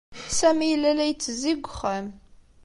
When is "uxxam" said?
1.69-2.07